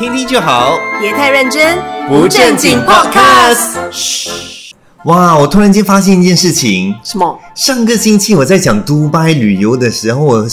[0.00, 1.78] 听听就好，别太认真，
[2.08, 4.72] 不正经 Podcast。
[5.04, 5.36] 哇！
[5.36, 7.38] 我突然间发现一件事情，什么？
[7.54, 10.46] 上个星期我在讲迪拜旅游的时候，我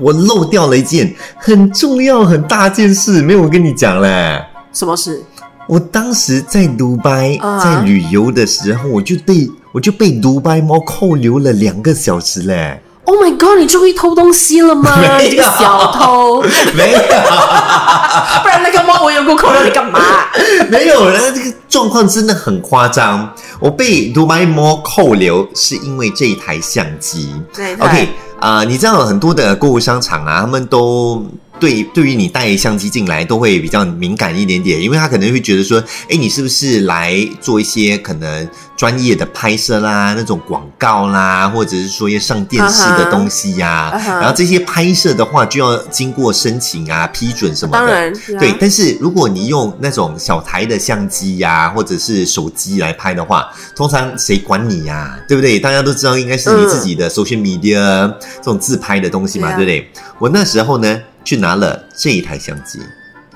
[0.00, 4.42] 我漏掉了一件很重要、很大件事，没有跟你讲嘞。
[4.72, 5.22] 什么事？
[5.68, 12.82] 我当时在迪拜在旅游的时候，我就被我就被迪拜猫扣留了两个小时嘞。
[13.08, 13.58] Oh my god！
[13.58, 15.00] 你终于偷东西了吗？
[15.18, 16.42] 你这个，小偷
[16.74, 16.98] 没有，
[18.42, 19.98] 不然那个猫我有够扣留你干嘛？
[20.68, 23.32] 没有，然后这个状况真的很夸张。
[23.60, 27.34] 我被 dumai 摸扣留是因为这一台相机。
[27.54, 31.26] 对，OK 啊，你知道很多的购物商场啊，他们都。
[31.58, 47.78] 对，对于你带相机进来都会比较敏感一点点，因为他可能会觉得说，哎，你是不是来做一些可能专业的拍摄啦，那种广告啦，或者是说要上电视的东西呀，然后这些拍摄的话就要经过申请啊、批准什么的。
[47.78, 48.54] 当然，对。
[48.60, 55.18] 但是如果你用那种小台的相机呀，或者是手机来拍的话，通常谁管你呀？
[55.26, 55.58] 对不对？
[55.58, 59.90] 大家都知道应该是你自己的 social media 这种自拍的东西嘛，对不对？
[60.18, 61.00] 我那时候呢。
[61.28, 62.80] 去拿了这一台相机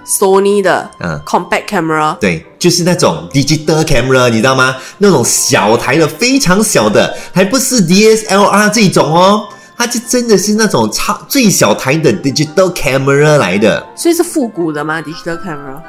[0.07, 4.75] ，Sony 的，嗯，compact camera，对，就是那种 digital camera，你知道吗？
[4.97, 15.83] 那种小台的，非常小的，还不是 DSLR 这种哦，它就真的是那种超最小台的 digital camera 来的，所以是复古的吗？digital camera。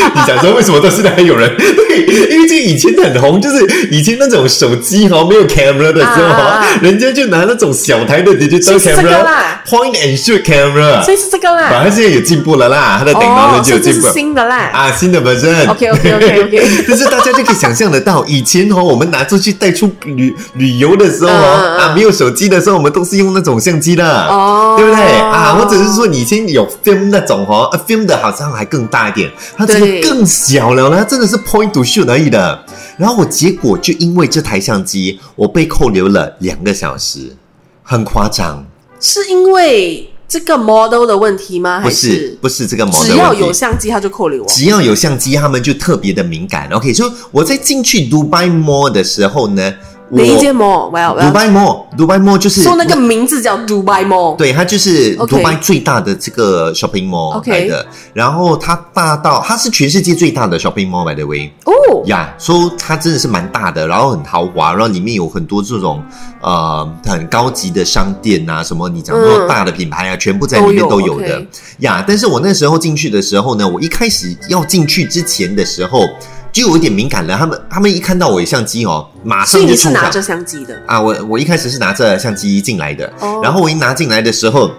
[0.14, 1.54] 你想说为什么到现在还有人？
[1.56, 11.68] 对，因为这以前很红，就是以前那种手机哈没有 camera 的时候哈，人家就拿那种小台的 digital camera，point and shoot camera，所以是这个啦。
[11.70, 15.66] 反正现在有进步了啦，它的顶脑呢就有进步，新的啦啊，新的本身。
[15.68, 25.56] OK OK OK OK， 但是大家就可以想象得到，以前哈我们拿出去带出旅旅游的时候啊，没有手机的时候，我们都是用那种相机的，哦，对不对啊？
[25.58, 29.89] 或者是说以前有 film 那种哈，film 的好像还更大一点，它这个。
[30.02, 32.64] 更小了呢，真的是 point to shoot 而已的。
[32.96, 37.36] 然后我结果就因为这台相机，我被扣留了两个小时，
[37.82, 38.64] 很夸张。
[39.00, 41.80] 是因为这个 model 的问题吗？
[41.80, 43.06] 不是，不是这个 model。
[43.06, 44.48] 只要有相机，他就扣留我。
[44.48, 46.68] 只要有相机，他们就特别的敏感。
[46.70, 49.74] OK，所以我在进去 Dubai Mall 的时候呢。
[50.12, 54.36] 哪一间 mall？Dubai Mall，Dubai Mall 就是说那个名字叫 Dubai Mall。
[54.36, 57.86] 对，它就是 Dubai 最大的这个 shopping mall 来的。
[58.12, 61.50] 然后它大到它是全世界最大的 shopping mall by the way。
[61.64, 66.02] 哦呀，说它真的是蛮大的，然后很豪华，然后里面有很多这种
[66.40, 71.40] 呃很高级的商店啊，什么你讲说大的品牌啊，全部在里面都有的
[71.78, 72.04] 呀。
[72.06, 76.02] 但是我那时候进去的时候呢，我一开始要进去之前的时候。
[76.52, 81.00] 就有一点敏感了，他们他们一看到我有相机哦，马上就冲拿着相机的啊！
[81.00, 83.10] 我我一开始是拿着相机进来的，
[83.42, 84.70] 然后我一拿进来的时候，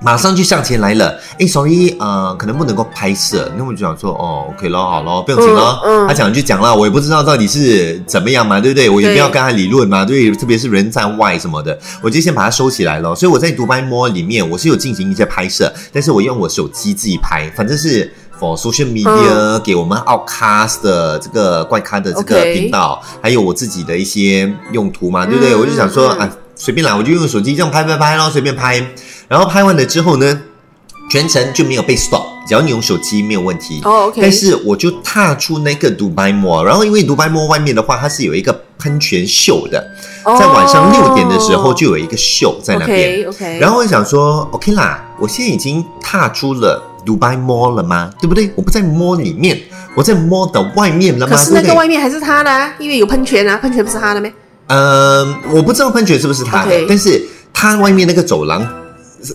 [0.00, 1.18] 马上就向前来了。
[1.38, 6.06] 哎，sorry，呃，可能不能够拍摄，那我就想说，哦，OK 咯，好咯，不用紧咯。
[6.08, 8.88] 他讲就讲了，我也不知道到底是怎么样嘛，对不对？
[8.88, 13.14] 我也不要跟他理论嘛，对，特别是人在外什么的，我就先把它收起来了。
[13.14, 18.10] 所以我在独白摸里面，我是有进行一些拍摄，但是我用我手机自己拍，反正是。
[18.40, 25.54] For social media 给我们 outcast 的这个怪咖的这个频道，还有我自己的一些用途嘛，对不对？
[25.54, 28.82] 我就想说啊，随便来，我就用手机这样拍拍拍咯，随便拍。
[29.28, 30.40] 然后拍完了之后呢，
[31.10, 33.80] 全程就没有被 stop，只要你用手机没有问题。
[33.84, 34.20] 哦，OK。
[34.22, 39.86] 但是我就踏出那个 Dubai Mall，然后因为 Dubai Mall 外面的话，它是有一个喷泉秀的，
[40.24, 43.28] 在晚上六点的时候就有一个秀在那边。
[43.28, 43.58] OK。
[43.60, 46.82] 然后我想说，OK 啦，我现在已经踏出了。
[47.06, 48.10] Dubai Mall 了吗？
[48.20, 48.50] 对不对？
[48.54, 49.60] 我不在 Mall 里面，
[49.94, 51.36] 我在 Mall 的外面了吗？
[51.36, 54.28] 可是那个外面还是他的，因为有喷泉啊，喷泉不是他的吗？
[54.68, 57.20] 嗯，我不知道喷泉是不是他的，但是
[57.52, 58.66] 他外面那个走廊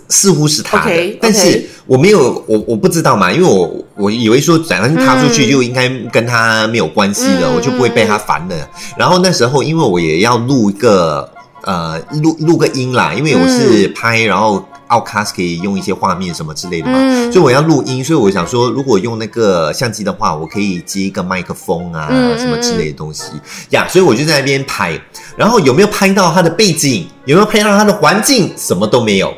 [0.07, 8.55] 似乎是他的，但是我没有，我我不知道嘛，因为我我以为说反正他出去就应该跟他没有关系的，我就不会被他烦了。
[8.97, 11.29] 然后那时候因为我也要录一个
[11.63, 14.63] 呃录录个音啦，因为我是拍然后。
[14.95, 16.97] Outcast 可以用一些画面什么之类的嘛，
[17.31, 23.23] 所以我要录音，所以我想说，如果用那个相机的话，我可以接一个麦克风啊，什么之类的东西
[23.71, 24.99] 呀，所以我就在那边拍。
[25.35, 27.07] 然后有没有拍到他的背景？
[27.25, 28.53] 有没有拍到他的环境？
[28.57, 29.33] 什么都没有，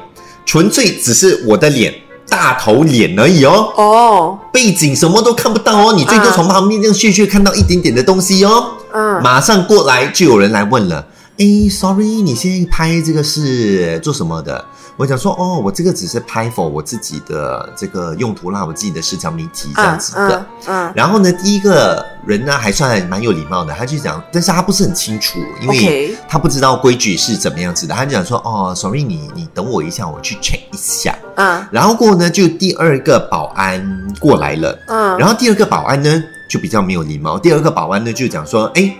[0.45, 1.93] 纯粹只是我的脸，
[2.29, 3.73] 大头脸而已哦。
[3.75, 8.73] 哦，背景什么都看不到哦，你最多从旁边这样屑屑看到一点点的东西哦。
[8.93, 11.07] 嗯，马上过来就有人来问了，
[11.39, 14.63] 哎，Sorry，你现在拍这个是做什么的？
[14.97, 20.45] 我讲说哦，我这个只是拍 for 我自己的这个用途啦，我自己的社交媒体这样子的。
[20.65, 27.93] 嗯，然后呢，第一个人呢还算蛮有礼貌的，他就讲，但是他不是很清楚，因为他不知道规矩是怎么样子的。
[27.93, 31.15] 他就讲说哦，sorry，你你等我一下，我去 check 一下。
[31.35, 34.75] 嗯，然后过后呢，就第二个保安过来了。
[34.87, 38.95] 嗯，然后第二个保安呢就比较没有礼貌，第二个保安呢就讲说，哎，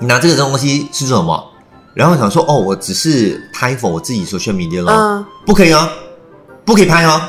[0.00, 1.51] 你拿这个东西是做什么？
[1.94, 5.88] 然后想说哦，我只是拍 for 我自己 social media 咯，不可以哦，
[6.64, 7.20] 不可以拍哦。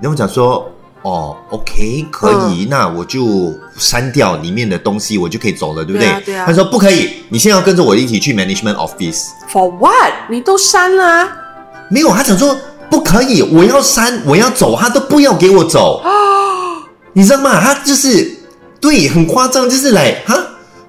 [0.00, 0.68] 然后讲说
[1.02, 6.22] 哦，OK，可以，那我就删掉里面的东西，我就可以走了，对不对？
[6.24, 6.44] 对啊。
[6.46, 9.26] 他说不可以，你现在要跟着我一起去 management office。
[9.52, 10.12] For what？
[10.28, 11.28] 你都删了？
[11.88, 12.56] 没有，他想说
[12.90, 16.10] 不可以，我要删，我要走，他都不要给我走啊。
[17.12, 17.60] 你知道吗？
[17.60, 18.38] 他就是
[18.80, 20.34] 对，很夸张，就是来哈。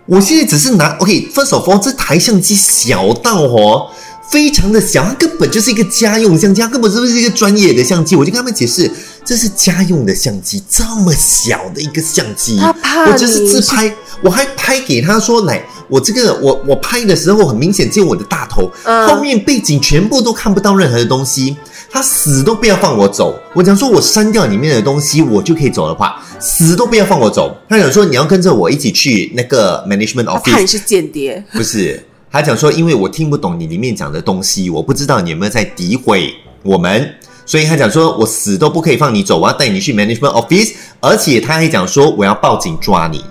[0.05, 3.87] 我现在只是拿 OK，first of all，这台相机小到哦，
[4.29, 8.15] 非常的小，它根本就是一个家用相机，它根本就是一个专业的相机。
[8.15, 8.91] 我就跟他们解释，
[9.25, 13.91] 这是家用的相机，这么小的一个相机，我就是自拍，
[14.21, 18.71] 我还拍给他说，来，我这个我我拍的时候很明显只有我的大头，
[19.07, 21.57] 后面背景全部都看不到任何的东西。
[21.95, 23.39] 他死都不要放我走。
[23.53, 27.55] 我讲说，我删掉里面的东西，我就可以走的话，死都不要放我走。
[27.69, 30.51] 他讲说，你要跟着我一起去那个 management office。
[30.51, 31.41] 他你是间谍？
[31.53, 36.33] 不是，他讲说，因为我听不懂你里面讲的东西，我不知道你有没有在诋毁
[36.63, 37.15] 我们，
[37.45, 43.23] 所以他讲说我死都不可以放你走，我要带你去 management office，而且他还讲说我要报警抓你。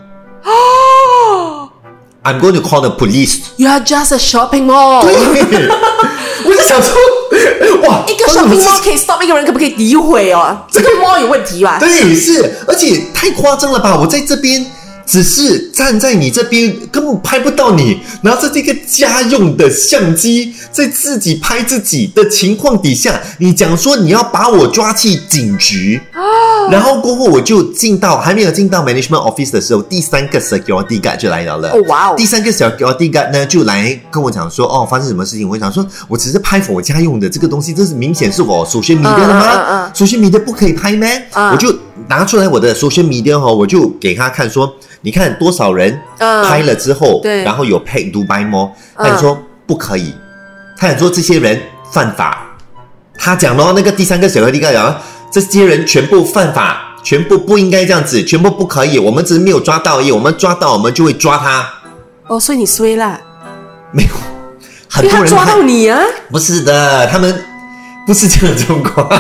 [0.43, 1.69] 哦，
[2.25, 3.41] I'm going to call the police.
[3.59, 5.03] You are just a shopping mall.
[5.03, 5.13] 对，
[6.47, 6.95] 我就想说。
[7.87, 8.05] 哇！
[8.09, 10.57] 一个小病猫可以 stop 一个人，可不可以诋毁哦？
[10.71, 11.79] 这个猫有问题吧？
[11.81, 13.97] 对，是，而且太夸张了吧！
[14.01, 14.65] 我在这边。
[15.07, 18.01] 只是站在你这边，根本拍不到你。
[18.23, 26.71] 拿着这个家用的相机，在自己拍自己的情况底下，你讲说你要把我抓去警局啊？
[26.71, 31.71] 然后过后我就进到还没有进到 management office 的时候，第三个 security guard 就来了了。
[31.71, 32.15] 哦哇哦！
[32.17, 35.49] 第三个 security guard 呢就来跟我讲说，哦，发生什么事情？
[35.49, 39.93] 我想说，我只是拍我家用的这个东西，这是明显是我首先迷的了吗？
[39.95, 41.07] 首先迷的不可以拍吗？
[41.53, 41.77] 我就
[42.09, 44.75] 拿出来我的首先迷的哈，我就给他看说。
[45.07, 50.15] 你看多少人拍了之后，然后有配 Dubai Mall，他说不可以，
[50.79, 51.61] 他想说这些人
[51.93, 52.57] 犯法。
[53.19, 54.99] 他讲咯，那个第三个小哥弟讲，
[55.31, 58.99] 这些人全部犯法，全部不应该这样子，全部不可以。
[58.99, 61.69] 我们只是没有抓到而已，我们抓到我们就会抓他。
[62.29, 63.21] 哦，所以你衰了？
[63.93, 64.09] 没有，
[64.89, 66.01] 很多人抓到你啊？
[66.31, 67.45] 不是的，他们。
[68.07, 69.09] 不是这样状况，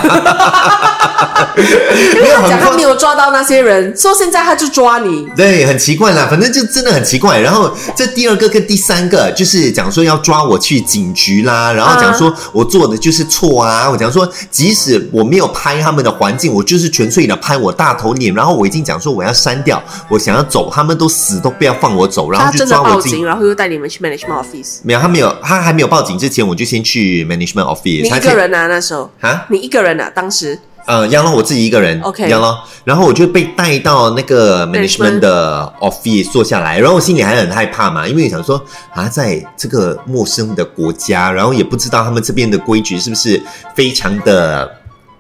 [1.56, 7.40] 没有讲他没有抓到那些人，说现在他就抓你，对，很奇怪啦，反正就真的很奇怪。
[7.40, 24.80] 然后这第二个跟第三个就是讲说要抓我去警局啦，然后讲说我做的就是错啊，我讲说即使我没有拍他们的环境，我就是纯粹的拍我大头脸，然后我已经讲说我要删掉，我想要走，他们都死都不要放我走，然后就抓我进，然后又带你们去 management office。
[24.82, 28.02] 没有，他没有，他还没有报警之前，我就先去 management office。
[28.02, 28.73] 你一个人啊？
[28.74, 30.10] 那时候啊，你一个人啊？
[30.12, 38.60] 当时，呃，杨龙我自己一个人，OK，杨龙，然后我就被带到那个 management 的 office 坐下来，然后我心里还很害怕嘛，因为想说
[38.92, 43.40] 啊，在这个陌生的国家，然后也不知道他们这边的规矩是不是
[43.76, 44.68] 非常的。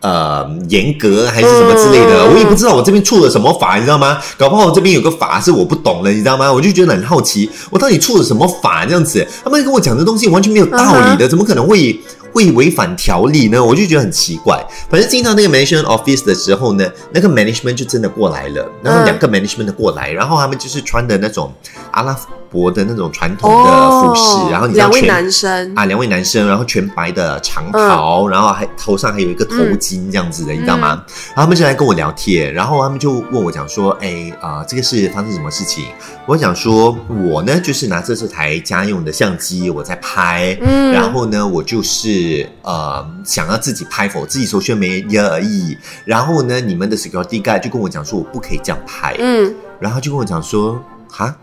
[0.04, 4.18] 呃，严格还是什么之类的，我也不知道我这边触了什么法，你知道吗？
[4.36, 6.52] 搞不好这边有个法是我不懂的，你知道吗？
[6.52, 9.26] 我就觉得很好奇，我到底触了什么法这样子？
[9.42, 11.98] 他们跟我讲的东西完全没有道理的，怎么可能会？
[12.34, 14.62] 会违反条例呢，我就觉得很奇怪。
[14.90, 21.52] 反正进到那个 management office 的时候呢，那个 management 就真的过来了，然后两个 management 的过来，然后他们就是穿的那种
[21.92, 22.14] 阿拉
[22.50, 31.04] 伯的那种传统的服饰，然后你两位男生啊，两位男生，然后全白的长袍，然后还头上还有一个头巾这样子的，你知道吗？
[31.28, 35.84] 然后他们就来跟我聊天，然后他们就问我讲说，哎啊，这个是发生什么事情？
[36.26, 42.23] 我想说，我呢就是拿着这台家用的相机，我在拍，嗯，然后呢，我就是。
[42.24, 45.76] 是呃，想要自己拍否自己说宣媒而已。
[46.04, 49.14] 然后呢，你们的 security guy 就跟我讲说，我不可以这样拍。
[49.18, 51.34] 嗯，然后就跟我讲说，哈，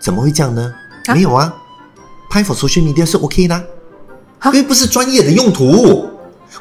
[0.00, 0.72] 怎么会这样呢？
[1.12, 1.52] 没有啊，
[2.30, 3.62] 拍否 social media 是 OK 的，
[4.46, 6.08] 因为不是专业的用途，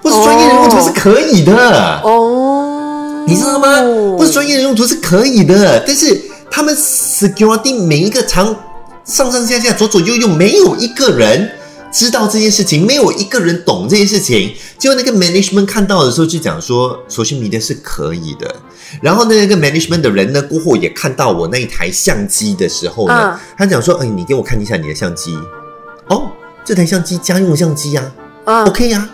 [0.01, 2.01] 不是专业的用途是可以的。
[2.03, 3.67] 哦，你知道吗？
[4.17, 6.19] 不是专业的用途是可以的，但是
[6.50, 8.45] 他们 security 每一个场
[9.05, 11.51] 上上下下左左右右没有一个人。
[11.93, 14.53] 知道这件事情，没有一个人懂这件事情。
[14.79, 18.55] 就那个 management 看到的时候，就讲说，s o media 是可以的。
[19.01, 25.38] 然后呢，那个 management 的人呢，过后也看到我那一台相机的时候呢，他讲说，哎，你给我看一下你的相机。
[26.09, 26.23] 哦，
[26.65, 28.12] 这台相机家用相机呀
[28.45, 29.09] ，OK 呀，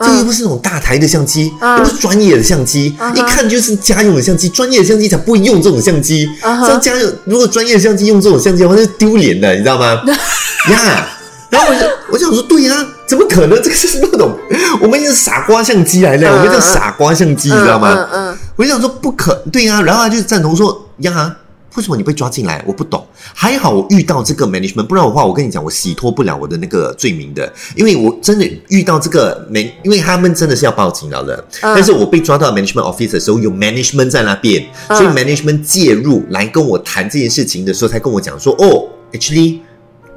[0.00, 4.48] 这又不是那种大台的相机，又不是专业的相机，一看就是家用的相机。
[4.48, 6.28] 专业的相机才不会用这种相机。
[6.40, 10.02] 像家用如果专业的相机用这种相机的话，是丢脸的，你知道吗？
[10.70, 11.08] 呀，
[11.52, 13.62] 然后我就 我就想说，对呀，怎么可能？
[13.62, 14.36] 这个是那种
[14.80, 17.92] 我们是傻瓜相机来的，我们叫傻瓜相机，你知道吗？
[18.12, 21.36] 嗯嗯，我就想说不可对呀，然后他就赞同说呀。
[21.74, 22.62] 为什么你被抓进来？
[22.66, 23.02] 我不懂。
[23.32, 27.50] 还好我遇到这个 management，不然的话，我跟你讲，我洗脱不了我的那个罪名的。
[27.74, 31.42] 因为我真的遇到这个 man，因为他们真的是要报警了的。
[31.62, 39.60] 但是我被抓到 management office 的时候，有 management 在那边，所以 management 介入来跟我谈这件事情的时候，才跟我讲说：“哦，actually。”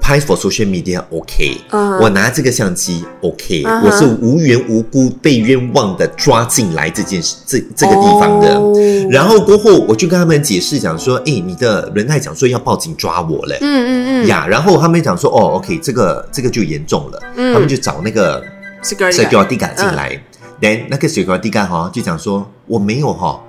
[0.05, 1.59] 拍 for social media OK，
[1.99, 9.09] 我拿这个相机 OK，我是无缘无故被冤枉的抓进来这件事这这个地方的。
[9.09, 13.89] 然后过后我就跟他们解释讲说，哎，你的人还讲说要报警抓我嘞，嗯嗯
[14.23, 14.27] 嗯。
[14.27, 14.45] 呀。
[14.45, 18.45] 然后他们讲说，哦 OK，这个这个就严重了，他们就找那个
[18.83, 20.21] security guard 进来
[20.61, 23.41] ，then 那个 security guard 哈就讲说，我没有哈，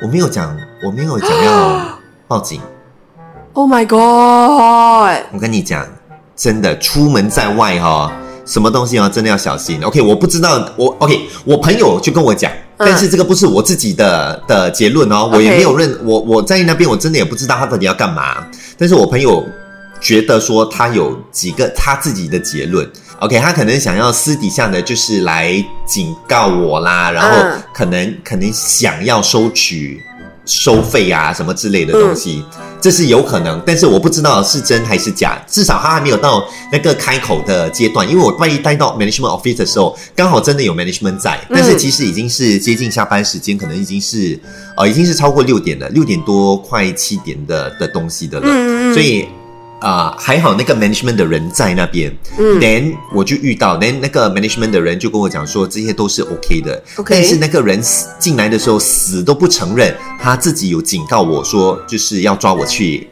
[0.00, 0.56] 我没有讲，
[0.86, 2.60] 我没有讲要报警。
[3.52, 5.24] Oh my god！
[5.32, 5.84] 我跟你讲，
[6.36, 8.12] 真的出门在外哈，
[8.46, 9.82] 什么东西啊，真的要小心。
[9.82, 18.36] OK，我不知道，我 OK，我朋友就跟我讲，但是这个不是我自己的的结论哦，我也没有认我我在那边，我真的也不知道他到底要干嘛。
[18.78, 19.44] 但是我朋友
[20.00, 22.88] 觉得说他有几个他自己的结论。
[23.18, 25.52] OK，他可能想要私底下的就是来
[25.84, 30.00] 警告我啦，然后可能可能想要收取。
[30.50, 32.44] 收费啊，什么之类的东西，
[32.80, 35.40] 这是有可能，但是我不知道是真还是假。
[35.48, 44.38] 至少他还没有到那个开口的阶段，因为我万一待到 management office 的时候，刚好真的有 management 在，但是其实已经是接近下班时间，可能已经是
[44.76, 49.26] 呃已经是超过六点了，六点多快七点的的东西的了，所以。
[49.80, 57.80] 啊，还好那个 management 的人在那边，嗯，then 我就遇到，then 那个 management 的人就跟我讲说这些都是 OK 的，OK，但是那个人
[58.18, 63.08] 进来的时候死都不承认，他自己有警告我说就是要抓我去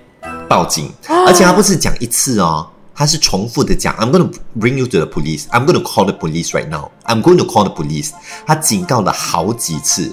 [0.47, 0.93] 报警，
[1.27, 7.39] 而且他不是讲一次哦，他是重复的讲，I'm going to bring you to the police，I'm going to call the police right now，I'm going
[7.39, 8.11] to call the police，
[8.47, 10.13] 他警告了好几次，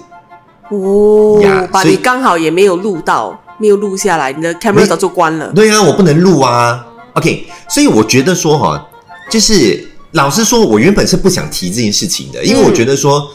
[0.69, 3.41] 哦，把你刚好也没有录到。
[3.57, 5.51] 没有录下来，你的 camera 早就关了。
[5.53, 6.85] 对啊，我不能录啊。
[7.13, 8.88] OK，所以我觉得说哈，
[9.31, 13.31] 就是老实说，我原本是不想提这件事情的，因为我觉得说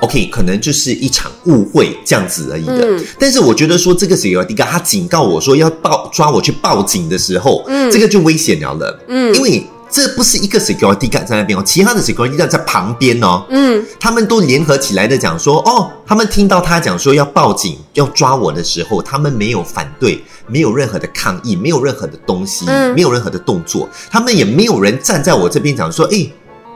[0.00, 3.02] ，OK，可能就是一场误会这样子而已的。
[3.18, 9.04] 但是我觉得说，这个 security guard 他警告我说要报抓我去报警的时候，嗯，这个就危险了了。
[9.08, 9.66] 嗯，因为。
[9.90, 13.44] 这不是一个 security guard 在那边哦，其他的 security guard 在旁边哦。
[13.48, 26.26] 嗯，他们都联合起来的讲说，哦，他们听到他讲说要报警要抓我的时候，他们没有反对，没有任何的抗议，没有任何的东西，没有任何的动作，他们也没有人站在我这边讲说，哎，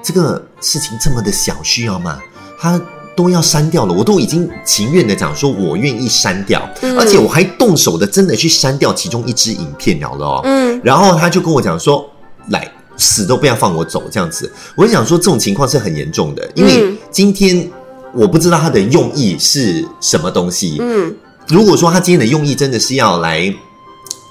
[0.03, 2.19] 这个事情这么的小，需要吗？
[2.59, 2.81] 他
[3.15, 6.67] 都要删掉了，我都已经情愿的讲说，我愿意删掉，
[6.99, 10.41] 而且我还动手的真的去删掉其中一支影片了了哦。
[10.45, 12.12] 嗯，然后他就跟我讲说，来。
[12.97, 17.71] 死都不要放我走，这样子，我想说这种情况是很严重的，因为今天
[18.13, 20.77] 我不知道他的用意是什么东西。
[20.81, 21.15] 嗯，
[21.49, 23.55] 如果说他今天的用意真的是要来。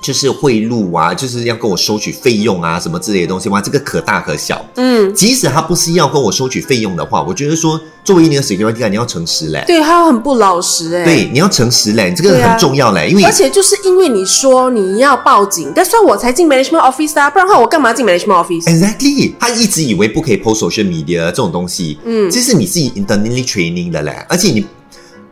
[0.01, 4.65] 就是贿赂啊，就是要跟我收取费用啊，什么之类的东西哇，这个可大可小。
[4.75, 9.63] 嗯，即使他不是要跟我收取费用的话，我觉得说作为一名 security guard，你要诚实嘞。
[9.67, 11.05] 对他很不老实哎。
[11.05, 24.65] 对，你要诚实嘞，这个很重要嘞，因为而且就是因为你说你要报警，但是我才进 management office 啊，不然的话我干嘛进 management office exactly，他一直以为不可以 post social media 这种东西，嗯，这是你自己 internally training 的嘞，而且你。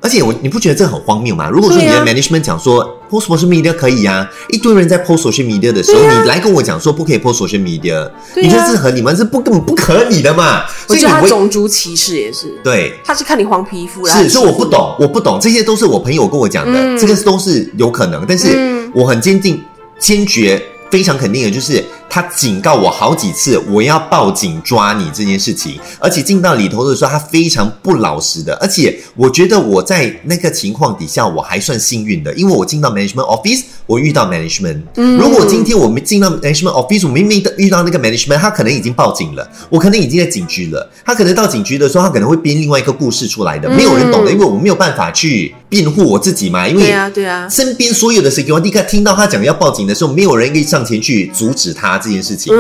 [0.02, 1.50] 而且我你不觉得这很荒谬吗？
[1.50, 9.14] 如果说你的 management 讲说 post social media 可以啊，一堆人在 post social media 的时候，你来跟我讲说不可以 post social media，你觉得这合你吗？
[9.14, 10.64] 这不根本不可理的嘛！
[10.88, 19.62] 所以他种族歧视也是，对，他是看你黄皮肤，是，所以我不懂，我不懂，这些都是我朋友跟我讲的，这个都是有可能，但是我很坚定、
[20.00, 21.84] 坚决、非常肯定的，就是。
[22.10, 34.82] 他警告我好几次，我要报警抓你这件事情，而且进到里头的时候，他非常不老实的，而且我觉得我在那个情况底下，我还算幸运的，因为我进到 management office，我遇到 management。
[34.96, 51.99] 如果今天我们进到 management office，我明明的遇到那个 management，他可能已经报警了，我可能已经在警局了，他可能到警局的时候，他可能会编另外一个故事出来的，没有人懂的，因为我没有办法去辩护我自己嘛，因为对啊对啊，身边所有的 security guard 听到他讲要报警的时候，没有人可以上前去阻止他。
[52.00, 52.54] 这件事情，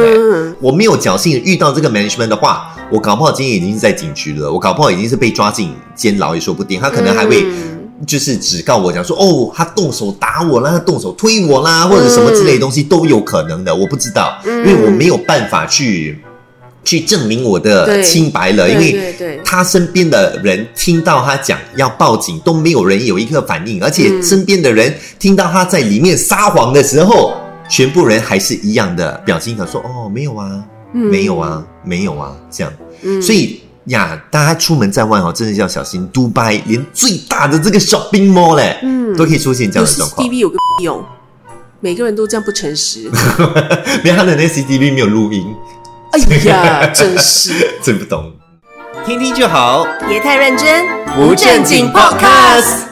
[0.59, 6.79] 我没有侥幸遇到这个 management 的话，我搞不好今天已经是在警局了，我搞不好已经是被抓进监牢也说不定。
[6.79, 7.45] 他可能还会
[8.07, 16.17] 就是只告我讲说，哦，他动手打我啦，他动手推我啦，或者什么之类的东西都有可能的，我不知道，因为我没有办法去
[16.85, 27.33] 去证明我的清白了，因为他身边的人听到他讲要报警，都没有人有一个反应，而且身边的人听到他在里面撒谎的时候，
[27.69, 32.73] 全部人还是一样的表情，他说：“哦，没有啊，没有啊，没有啊。”这样，
[33.21, 36.07] 所以呀，大家出门在外哦，真的要小心。
[36.11, 40.23] 杜拜连最大的这个 shopping mall 嘞，嗯，都可以出现这样的状况。
[40.23, 41.03] C T V 有个用，
[41.79, 43.09] 每个人都这样不诚实，
[44.03, 45.45] 没有他的那 C T V 没有录音。
[46.11, 48.33] 哎呀，真是 真不懂，
[49.05, 50.85] 听听就好，别太认真，
[51.15, 52.88] 不正经 Podcast。